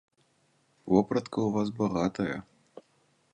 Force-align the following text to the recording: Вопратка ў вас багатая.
Вопратка 0.93 1.37
ў 1.47 1.49
вас 1.59 1.67
багатая. 1.83 2.37